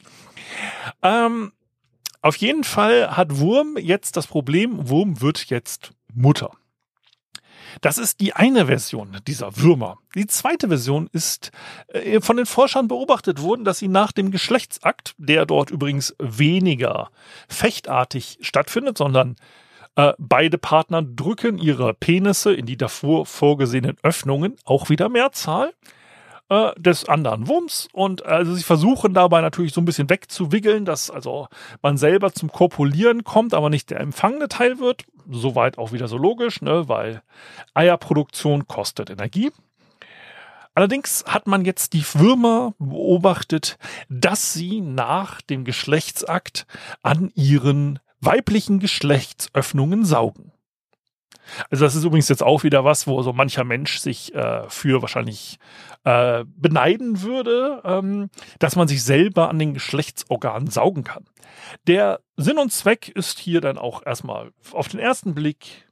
Ähm, 1.01 1.51
auf 2.21 2.35
jeden 2.35 2.63
Fall 2.63 3.15
hat 3.15 3.39
Wurm 3.39 3.77
jetzt 3.77 4.17
das 4.17 4.27
Problem, 4.27 4.89
Wurm 4.89 5.21
wird 5.21 5.49
jetzt 5.49 5.91
Mutter. 6.13 6.51
Das 7.81 7.97
ist 7.97 8.19
die 8.19 8.33
eine 8.33 8.65
Version 8.67 9.17
dieser 9.27 9.57
Würmer. 9.57 9.97
Die 10.15 10.27
zweite 10.27 10.67
Version 10.67 11.09
ist 11.11 11.51
äh, 11.87 12.21
von 12.21 12.37
den 12.37 12.45
Forschern 12.45 12.87
beobachtet 12.87 13.41
worden, 13.41 13.65
dass 13.65 13.79
sie 13.79 13.87
nach 13.87 14.11
dem 14.11 14.31
Geschlechtsakt, 14.31 15.15
der 15.17 15.45
dort 15.45 15.71
übrigens 15.71 16.15
weniger 16.19 17.11
fechtartig 17.47 18.39
stattfindet, 18.41 18.97
sondern 18.97 19.35
äh, 19.95 20.13
beide 20.17 20.57
Partner 20.57 21.01
drücken 21.01 21.57
ihre 21.57 21.93
Penisse 21.93 22.53
in 22.53 22.65
die 22.65 22.77
davor 22.77 23.25
vorgesehenen 23.25 23.97
Öffnungen, 24.03 24.55
auch 24.65 24.89
wieder 24.89 25.09
Mehrzahl 25.09 25.73
äh, 26.49 26.71
des 26.77 27.07
anderen 27.07 27.47
Wumms 27.47 27.87
und 27.93 28.25
also 28.25 28.53
sie 28.53 28.63
versuchen 28.63 29.13
dabei 29.13 29.41
natürlich 29.41 29.73
so 29.73 29.81
ein 29.81 29.85
bisschen 29.85 30.09
wegzuwickeln, 30.09 30.85
dass 30.85 31.09
also 31.09 31.47
man 31.81 31.97
selber 31.97 32.33
zum 32.33 32.51
Korpulieren 32.51 33.23
kommt, 33.23 33.53
aber 33.53 33.69
nicht 33.69 33.89
der 33.89 33.99
empfangene 33.99 34.47
Teil 34.47 34.79
wird. 34.79 35.05
Soweit 35.29 35.77
auch 35.77 35.91
wieder 35.91 36.07
so 36.07 36.17
logisch, 36.17 36.61
ne, 36.61 36.89
weil 36.89 37.21
Eierproduktion 37.75 38.67
kostet 38.67 39.09
Energie. 39.11 39.51
Allerdings 40.73 41.25
hat 41.27 41.45
man 41.45 41.65
jetzt 41.65 41.93
die 41.93 42.05
Würmer 42.13 42.73
beobachtet, 42.79 43.77
dass 44.07 44.53
sie 44.53 44.81
nach 44.81 45.41
dem 45.41 45.65
Geschlechtsakt 45.65 46.65
an 47.03 47.31
ihren 47.35 47.99
weiblichen 48.21 48.79
Geschlechtsöffnungen 48.79 50.05
saugen. 50.05 50.51
Also 51.69 51.85
das 51.85 51.95
ist 51.95 52.03
übrigens 52.03 52.29
jetzt 52.29 52.43
auch 52.43 52.63
wieder 52.63 52.83
was, 52.85 53.07
wo 53.07 53.21
so 53.21 53.33
mancher 53.33 53.63
Mensch 53.63 53.99
sich 53.99 54.33
äh, 54.33 54.69
für 54.69 55.01
wahrscheinlich 55.01 55.59
äh, 56.03 56.45
beneiden 56.45 57.21
würde, 57.21 57.81
ähm, 57.83 58.29
dass 58.59 58.75
man 58.75 58.87
sich 58.87 59.03
selber 59.03 59.49
an 59.49 59.59
den 59.59 59.73
Geschlechtsorganen 59.73 60.69
saugen 60.69 61.03
kann. 61.03 61.25
Der 61.87 62.21
Sinn 62.37 62.57
und 62.57 62.71
Zweck 62.71 63.09
ist 63.09 63.39
hier 63.39 63.61
dann 63.61 63.77
auch 63.77 64.05
erstmal 64.05 64.51
auf 64.71 64.87
den 64.87 64.99
ersten 64.99 65.35
Blick 65.35 65.87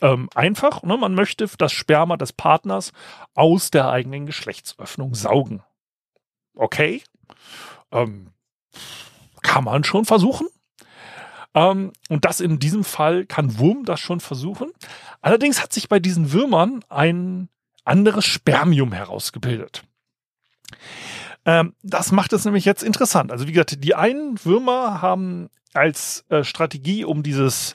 ähm, 0.00 0.28
einfach. 0.34 0.82
Ne? 0.82 0.96
Man 0.96 1.14
möchte 1.14 1.48
das 1.58 1.72
Sperma 1.72 2.16
des 2.16 2.32
Partners 2.32 2.92
aus 3.34 3.70
der 3.70 3.88
eigenen 3.90 4.26
Geschlechtsöffnung 4.26 5.14
saugen. 5.14 5.62
Okay. 6.54 7.02
Ähm, 7.92 8.32
kann 9.42 9.64
man 9.64 9.84
schon 9.84 10.04
versuchen. 10.04 10.48
Ähm, 11.54 11.92
und 12.08 12.24
das 12.24 12.40
in 12.40 12.58
diesem 12.58 12.84
Fall 12.84 13.26
kann 13.26 13.58
Wurm 13.58 13.84
das 13.84 14.00
schon 14.00 14.20
versuchen. 14.20 14.70
Allerdings 15.20 15.62
hat 15.62 15.72
sich 15.72 15.88
bei 15.88 15.98
diesen 16.00 16.32
Würmern 16.32 16.84
ein 16.88 17.48
anderes 17.84 18.24
Spermium 18.24 18.92
herausgebildet. 18.92 19.82
Ähm, 21.44 21.74
das 21.82 22.12
macht 22.12 22.32
es 22.32 22.44
nämlich 22.44 22.64
jetzt 22.64 22.82
interessant. 22.82 23.32
Also 23.32 23.46
wie 23.46 23.52
gesagt, 23.52 23.82
die 23.82 23.94
einen 23.94 24.44
Würmer 24.44 25.00
haben 25.00 25.48
als 25.74 26.24
äh, 26.28 26.44
Strategie, 26.44 27.04
um 27.04 27.22
dieses 27.22 27.74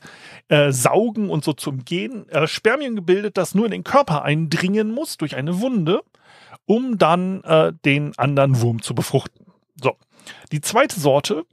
äh, 0.50 0.72
Saugen 0.72 1.30
und 1.30 1.44
so 1.44 1.54
zu 1.54 1.70
umgehen, 1.70 2.28
äh, 2.30 2.48
Spermien 2.48 2.96
gebildet, 2.96 3.38
das 3.38 3.56
nur 3.56 3.66
in 3.66 3.72
den 3.72 3.84
Körper 3.84 4.24
eindringen 4.24 4.92
muss 4.92 5.18
durch 5.18 5.36
eine 5.36 5.60
Wunde, 5.60 6.04
um 6.66 6.98
dann 6.98 7.44
äh, 7.44 7.74
den 7.86 8.18
anderen 8.18 8.62
Wurm 8.62 8.82
zu 8.82 8.94
befruchten. 8.96 9.46
So. 9.82 9.96
Die 10.52 10.62
zweite 10.62 11.00
Sorte 11.00 11.46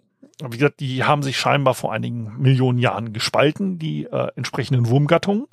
wie 0.49 0.59
gesagt, 0.59 0.81
die 0.81 1.05
haben 1.05 1.23
sich 1.23 1.39
scheinbar 1.39 1.75
vor 1.75 1.93
einigen 1.93 2.39
Millionen 2.39 2.79
Jahren 2.79 3.13
gespalten, 3.13 3.79
die 3.79 4.05
äh, 4.05 4.29
entsprechenden 4.37 4.89
Wurmgattungen. 4.89 5.47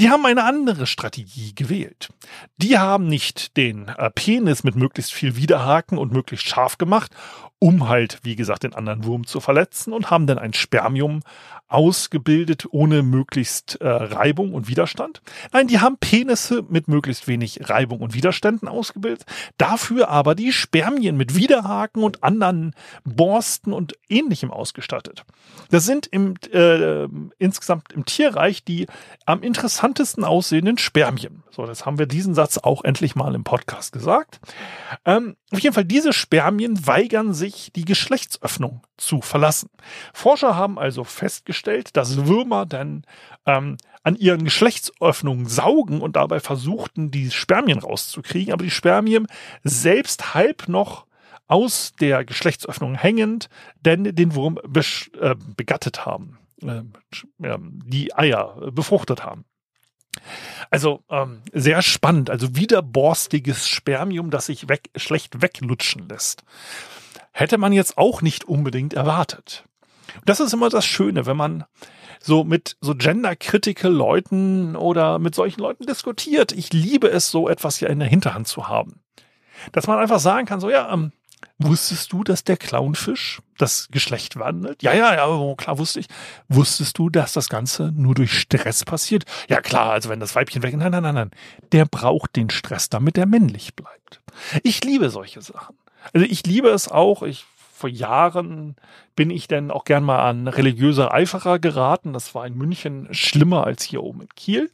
Die 0.00 0.10
haben 0.10 0.24
eine 0.26 0.44
andere 0.44 0.86
Strategie 0.86 1.54
gewählt. 1.56 2.10
Die 2.56 2.78
haben 2.78 3.08
nicht 3.08 3.56
den 3.56 3.88
äh, 3.88 4.10
Penis 4.10 4.62
mit 4.62 4.76
möglichst 4.76 5.12
viel 5.12 5.34
Widerhaken 5.34 5.98
und 5.98 6.12
möglichst 6.12 6.46
scharf 6.48 6.78
gemacht, 6.78 7.12
um 7.58 7.88
halt, 7.88 8.18
wie 8.22 8.36
gesagt, 8.36 8.62
den 8.62 8.74
anderen 8.74 9.04
Wurm 9.04 9.26
zu 9.26 9.40
verletzen 9.40 9.92
und 9.92 10.10
haben 10.10 10.26
dann 10.26 10.38
ein 10.38 10.52
Spermium 10.52 11.22
ausgebildet 11.68 12.66
ohne 12.70 13.02
möglichst 13.02 13.80
äh, 13.80 13.88
Reibung 13.88 14.54
und 14.54 14.68
Widerstand. 14.68 15.20
Nein, 15.52 15.68
die 15.68 15.80
haben 15.80 15.98
Penisse 15.98 16.64
mit 16.68 16.88
möglichst 16.88 17.28
wenig 17.28 17.68
Reibung 17.68 18.00
und 18.00 18.14
Widerständen 18.14 18.68
ausgebildet, 18.68 19.24
dafür 19.58 20.08
aber 20.08 20.34
die 20.34 20.52
Spermien 20.52 21.16
mit 21.16 21.34
Widerhaken 21.34 22.02
und 22.02 22.24
anderen 22.24 22.74
Borsten 23.04 23.74
und 23.74 23.94
ähnlichem 24.08 24.50
ausgestattet. 24.50 25.24
Das 25.70 25.84
sind 25.84 26.06
im, 26.06 26.34
äh, 26.52 27.06
insgesamt 27.38 27.92
im 27.92 28.06
Tierreich 28.06 28.64
die 28.64 28.86
am 29.26 29.42
interessantesten 29.42 30.24
aussehenden 30.24 30.78
Spermien. 30.78 31.42
So, 31.50 31.66
das 31.66 31.84
haben 31.84 31.98
wir 31.98 32.06
diesen 32.06 32.34
Satz 32.34 32.56
auch 32.58 32.84
endlich 32.84 33.14
mal 33.14 33.34
im 33.34 33.44
Podcast 33.44 33.92
gesagt. 33.92 34.40
Ähm, 35.04 35.36
auf 35.50 35.60
jeden 35.60 35.74
Fall, 35.74 35.84
diese 35.84 36.12
Spermien 36.12 36.86
weigern 36.86 37.34
sich, 37.34 37.47
die 37.74 37.84
Geschlechtsöffnung 37.84 38.82
zu 38.96 39.20
verlassen. 39.20 39.70
Forscher 40.12 40.56
haben 40.56 40.78
also 40.78 41.04
festgestellt, 41.04 41.96
dass 41.96 42.26
Würmer 42.26 42.66
dann 42.66 43.04
ähm, 43.46 43.76
an 44.02 44.16
ihren 44.16 44.44
Geschlechtsöffnungen 44.44 45.46
saugen 45.46 46.00
und 46.00 46.16
dabei 46.16 46.40
versuchten, 46.40 47.10
die 47.10 47.30
Spermien 47.30 47.78
rauszukriegen, 47.78 48.52
aber 48.52 48.64
die 48.64 48.70
Spermien 48.70 49.26
selbst 49.64 50.34
halb 50.34 50.68
noch 50.68 51.06
aus 51.46 51.94
der 52.00 52.24
Geschlechtsöffnung 52.24 52.94
hängend, 52.94 53.48
denn 53.80 54.04
den 54.04 54.34
Wurm 54.34 54.58
äh, 54.58 55.34
begattet 55.56 56.06
haben, 56.06 56.38
äh, 56.62 56.82
die 57.38 58.14
Eier 58.14 58.70
befruchtet 58.70 59.24
haben. 59.24 59.44
Also 60.70 61.02
ähm, 61.10 61.42
sehr 61.52 61.82
spannend, 61.82 62.30
also 62.30 62.56
widerborstiges 62.56 63.68
Spermium, 63.68 64.30
das 64.30 64.46
sich 64.46 64.68
weg, 64.68 64.90
schlecht 64.96 65.42
weglutschen 65.42 66.08
lässt. 66.08 66.44
Hätte 67.38 67.56
man 67.56 67.72
jetzt 67.72 67.96
auch 67.98 68.20
nicht 68.20 68.46
unbedingt 68.46 68.94
erwartet. 68.94 69.62
Das 70.24 70.40
ist 70.40 70.52
immer 70.52 70.70
das 70.70 70.84
Schöne, 70.84 71.24
wenn 71.24 71.36
man 71.36 71.66
so 72.20 72.42
mit 72.42 72.76
so 72.80 72.96
gender-critical 72.96 73.92
Leuten 73.92 74.74
oder 74.74 75.20
mit 75.20 75.36
solchen 75.36 75.60
Leuten 75.60 75.86
diskutiert. 75.86 76.50
Ich 76.50 76.72
liebe 76.72 77.06
es, 77.08 77.30
so 77.30 77.48
etwas 77.48 77.78
ja 77.78 77.90
in 77.90 78.00
der 78.00 78.08
Hinterhand 78.08 78.48
zu 78.48 78.66
haben. 78.66 79.02
Dass 79.70 79.86
man 79.86 80.00
einfach 80.00 80.18
sagen 80.18 80.48
kann, 80.48 80.58
so 80.58 80.68
ja, 80.68 80.92
ähm, 80.92 81.12
Wusstest 81.58 82.12
du, 82.12 82.24
dass 82.24 82.42
der 82.42 82.56
Clownfisch 82.56 83.40
das 83.56 83.86
Geschlecht 83.92 84.36
wandelt? 84.40 84.82
Ja, 84.82 84.92
ja, 84.92 85.14
ja, 85.14 85.28
oh, 85.28 85.54
klar 85.54 85.78
wusste 85.78 86.00
ich. 86.00 86.08
Wusstest 86.48 86.98
du, 86.98 87.08
dass 87.08 87.32
das 87.32 87.48
Ganze 87.48 87.92
nur 87.94 88.16
durch 88.16 88.36
Stress 88.36 88.84
passiert? 88.84 89.24
Ja, 89.48 89.60
klar, 89.60 89.92
also 89.92 90.08
wenn 90.08 90.18
das 90.18 90.34
Weibchen 90.34 90.64
weg, 90.64 90.76
nein, 90.76 90.90
nein, 90.90 91.04
nein, 91.04 91.14
nein. 91.14 91.30
Der 91.70 91.84
braucht 91.84 92.34
den 92.34 92.50
Stress, 92.50 92.88
damit 92.88 93.16
er 93.16 93.26
männlich 93.26 93.76
bleibt. 93.76 94.20
Ich 94.64 94.82
liebe 94.82 95.10
solche 95.10 95.40
Sachen. 95.40 95.76
Also 96.12 96.26
ich 96.26 96.46
liebe 96.46 96.68
es 96.68 96.88
auch, 96.88 97.22
ich 97.22 97.44
vor 97.72 97.88
Jahren 97.88 98.74
bin 99.14 99.30
ich 99.30 99.46
dann 99.46 99.70
auch 99.70 99.84
gern 99.84 100.02
mal 100.02 100.28
an 100.28 100.48
religiöse 100.48 101.12
Eiferer 101.12 101.60
geraten. 101.60 102.12
Das 102.12 102.34
war 102.34 102.46
in 102.46 102.56
München 102.56 103.06
schlimmer 103.12 103.64
als 103.64 103.84
hier 103.84 104.02
oben 104.02 104.22
in 104.22 104.28
Kiel 104.34 104.70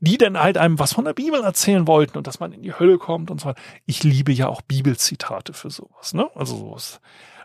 die 0.00 0.16
dann 0.16 0.40
halt 0.40 0.56
einem 0.56 0.78
was 0.78 0.94
von 0.94 1.04
der 1.04 1.12
Bibel 1.12 1.42
erzählen 1.42 1.86
wollten 1.86 2.16
und 2.16 2.26
dass 2.26 2.40
man 2.40 2.52
in 2.52 2.62
die 2.62 2.72
Hölle 2.72 2.98
kommt 2.98 3.30
und 3.30 3.40
so 3.40 3.48
weiter. 3.48 3.60
Ich 3.86 4.02
liebe 4.02 4.32
ja 4.32 4.48
auch 4.48 4.62
Bibelzitate 4.62 5.52
für 5.52 5.70
sowas, 5.70 6.14
ne? 6.14 6.30
Also 6.34 6.56
sowas. 6.56 7.00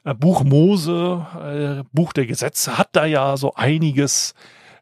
Äh, 0.06 0.14
Buch 0.14 0.44
Mose, 0.44 1.26
äh, 1.36 1.84
Buch 1.92 2.14
der 2.14 2.26
Gesetze 2.26 2.78
hat 2.78 2.90
da 2.94 3.06
ja 3.06 3.36
so 3.36 3.56
einiges, 3.56 4.36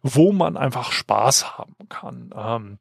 wo 0.04 0.32
man 0.32 0.56
einfach 0.56 0.92
Spaß 0.92 1.58
haben 1.58 1.76
kann. 1.90 2.30
Ähm, 2.38 2.78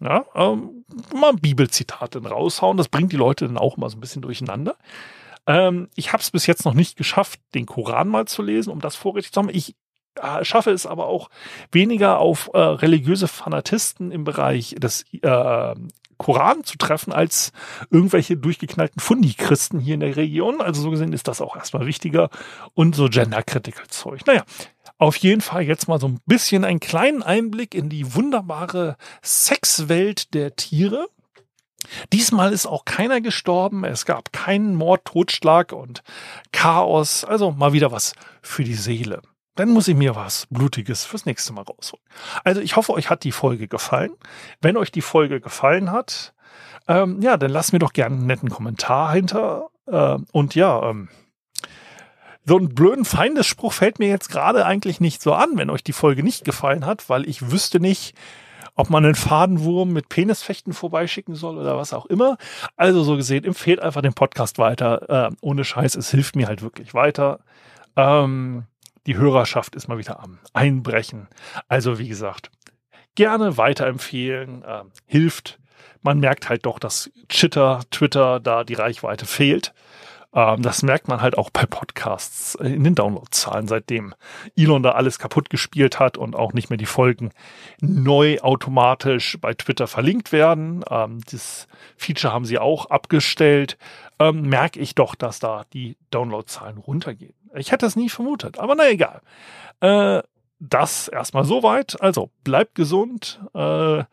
ja, 0.00 0.24
ähm, 0.34 0.84
mal 1.14 1.32
Bibelzitate 1.34 2.22
raushauen, 2.22 2.76
das 2.76 2.88
bringt 2.88 3.12
die 3.12 3.16
Leute 3.16 3.46
dann 3.46 3.58
auch 3.58 3.76
mal 3.76 3.88
so 3.90 3.96
ein 3.96 4.00
bisschen 4.00 4.22
durcheinander. 4.22 4.76
Ähm, 5.46 5.88
ich 5.96 6.12
habe 6.12 6.22
es 6.22 6.30
bis 6.30 6.46
jetzt 6.46 6.64
noch 6.64 6.74
nicht 6.74 6.96
geschafft, 6.96 7.40
den 7.54 7.66
Koran 7.66 8.08
mal 8.08 8.26
zu 8.26 8.42
lesen, 8.42 8.70
um 8.70 8.80
das 8.80 8.96
vorrätig 8.96 9.32
zu 9.32 9.40
haben. 9.40 9.48
Ich 9.50 9.74
äh, 10.16 10.44
schaffe 10.44 10.70
es 10.70 10.86
aber 10.86 11.06
auch 11.06 11.30
weniger 11.72 12.18
auf 12.18 12.50
äh, 12.52 12.58
religiöse 12.58 13.28
Fanatisten 13.28 14.10
im 14.12 14.24
Bereich 14.24 14.76
des 14.78 15.04
äh, 15.12 15.74
Koran 16.18 16.64
zu 16.64 16.76
treffen, 16.76 17.12
als 17.12 17.52
irgendwelche 17.90 18.36
durchgeknallten 18.36 19.00
Fundi-Christen 19.00 19.78
hier 19.78 19.94
in 19.94 20.00
der 20.00 20.16
Region. 20.16 20.60
Also 20.60 20.82
so 20.82 20.90
gesehen 20.90 21.12
ist 21.12 21.28
das 21.28 21.40
auch 21.40 21.56
erstmal 21.56 21.86
wichtiger 21.86 22.28
und 22.74 22.94
so 22.94 23.08
Gender-Critical-Zeug. 23.08 24.26
Naja, 24.26 24.44
auf 24.98 25.16
jeden 25.16 25.40
Fall 25.40 25.62
jetzt 25.62 25.88
mal 25.88 26.00
so 26.00 26.08
ein 26.08 26.20
bisschen 26.26 26.64
einen 26.64 26.80
kleinen 26.80 27.22
Einblick 27.22 27.74
in 27.74 27.88
die 27.88 28.14
wunderbare 28.14 28.96
Sexwelt 29.22 30.34
der 30.34 30.56
Tiere. 30.56 31.08
Diesmal 32.12 32.52
ist 32.52 32.66
auch 32.66 32.84
keiner 32.84 33.20
gestorben, 33.20 33.84
es 33.84 34.04
gab 34.04 34.32
keinen 34.32 34.74
Mord, 34.74 35.04
Totschlag 35.04 35.72
und 35.72 36.02
Chaos, 36.52 37.24
also 37.24 37.52
mal 37.52 37.72
wieder 37.72 37.92
was 37.92 38.14
für 38.42 38.64
die 38.64 38.74
Seele 38.74 39.22
dann 39.58 39.70
muss 39.70 39.88
ich 39.88 39.96
mir 39.96 40.14
was 40.14 40.46
Blutiges 40.50 41.04
fürs 41.04 41.26
nächste 41.26 41.52
Mal 41.52 41.62
rausholen. 41.62 42.04
Also 42.44 42.60
ich 42.60 42.76
hoffe, 42.76 42.92
euch 42.92 43.10
hat 43.10 43.24
die 43.24 43.32
Folge 43.32 43.66
gefallen. 43.66 44.12
Wenn 44.60 44.76
euch 44.76 44.92
die 44.92 45.02
Folge 45.02 45.40
gefallen 45.40 45.90
hat, 45.90 46.32
ähm, 46.86 47.20
ja, 47.20 47.36
dann 47.36 47.50
lasst 47.50 47.72
mir 47.72 47.80
doch 47.80 47.92
gerne 47.92 48.14
einen 48.14 48.26
netten 48.26 48.50
Kommentar 48.50 49.12
hinter. 49.12 49.70
Äh, 49.86 50.18
und 50.30 50.54
ja, 50.54 50.88
ähm, 50.88 51.08
so 52.48 52.56
einen 52.56 52.74
blöden 52.74 53.04
Feindesspruch 53.04 53.74
fällt 53.74 53.98
mir 53.98 54.08
jetzt 54.08 54.30
gerade 54.30 54.64
eigentlich 54.64 55.00
nicht 55.00 55.20
so 55.20 55.34
an, 55.34 55.50
wenn 55.56 55.70
euch 55.70 55.84
die 55.84 55.92
Folge 55.92 56.22
nicht 56.22 56.44
gefallen 56.44 56.86
hat, 56.86 57.08
weil 57.10 57.28
ich 57.28 57.50
wüsste 57.50 57.78
nicht, 57.78 58.14
ob 58.74 58.90
man 58.90 59.04
einen 59.04 59.16
Fadenwurm 59.16 59.92
mit 59.92 60.08
Penisfechten 60.08 60.72
vorbeischicken 60.72 61.34
soll 61.34 61.58
oder 61.58 61.76
was 61.76 61.92
auch 61.92 62.06
immer. 62.06 62.38
Also 62.76 63.02
so 63.02 63.16
gesehen, 63.16 63.44
empfehlt 63.44 63.80
einfach 63.80 64.00
den 64.00 64.14
Podcast 64.14 64.58
weiter. 64.58 65.30
Äh, 65.30 65.36
ohne 65.42 65.64
Scheiß, 65.64 65.94
es 65.94 66.10
hilft 66.10 66.36
mir 66.36 66.46
halt 66.46 66.62
wirklich 66.62 66.94
weiter. 66.94 67.40
Ähm, 67.96 68.64
die 69.06 69.16
Hörerschaft 69.16 69.74
ist 69.74 69.88
mal 69.88 69.98
wieder 69.98 70.22
am 70.22 70.38
Einbrechen. 70.52 71.28
Also 71.68 71.98
wie 71.98 72.08
gesagt, 72.08 72.50
gerne 73.14 73.56
weiterempfehlen, 73.58 74.62
äh, 74.62 74.84
hilft. 75.06 75.58
Man 76.00 76.20
merkt 76.20 76.48
halt 76.48 76.64
doch, 76.64 76.78
dass 76.78 77.10
Chitter, 77.28 77.80
Twitter 77.90 78.40
da 78.40 78.64
die 78.64 78.74
Reichweite 78.74 79.26
fehlt. 79.26 79.74
Ähm, 80.34 80.62
das 80.62 80.82
merkt 80.82 81.08
man 81.08 81.20
halt 81.20 81.38
auch 81.38 81.50
bei 81.50 81.64
Podcasts 81.64 82.54
in 82.56 82.84
den 82.84 82.94
Downloadzahlen, 82.94 83.66
seitdem 83.66 84.14
Elon 84.56 84.82
da 84.82 84.92
alles 84.92 85.18
kaputt 85.18 85.50
gespielt 85.50 85.98
hat 85.98 86.18
und 86.18 86.36
auch 86.36 86.52
nicht 86.52 86.70
mehr 86.70 86.76
die 86.76 86.86
Folgen 86.86 87.30
neu 87.80 88.38
automatisch 88.40 89.38
bei 89.40 89.54
Twitter 89.54 89.86
verlinkt 89.86 90.32
werden. 90.32 90.84
Ähm, 90.90 91.20
das 91.30 91.66
Feature 91.96 92.32
haben 92.32 92.44
sie 92.44 92.58
auch 92.58 92.86
abgestellt. 92.86 93.78
Ähm, 94.18 94.42
merke 94.42 94.80
ich 94.80 94.94
doch, 94.94 95.14
dass 95.14 95.38
da 95.38 95.64
die 95.72 95.96
Downloadzahlen 96.10 96.78
runtergehen. 96.78 97.34
Ich 97.54 97.72
hätte 97.72 97.86
es 97.86 97.96
nie 97.96 98.10
vermutet, 98.10 98.58
aber 98.58 98.74
na 98.74 98.88
egal. 98.88 99.22
Äh, 99.80 100.22
das 100.60 101.08
erstmal 101.08 101.44
soweit. 101.44 102.00
Also 102.02 102.30
bleibt 102.44 102.74
gesund. 102.74 103.40
Äh, 103.54 104.04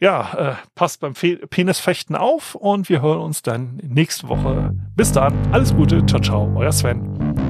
ja, 0.00 0.34
äh, 0.34 0.54
passt 0.74 1.00
beim 1.00 1.14
Fe 1.14 1.36
Penisfechten 1.48 2.16
auf 2.16 2.54
und 2.54 2.88
wir 2.88 3.00
hören 3.02 3.20
uns 3.20 3.42
dann 3.42 3.80
nächste 3.82 4.28
Woche. 4.28 4.74
Bis 4.94 5.12
dann. 5.12 5.34
Alles 5.52 5.74
Gute. 5.74 6.04
Ciao, 6.06 6.20
ciao. 6.20 6.52
Euer 6.56 6.72
Sven. 6.72 7.45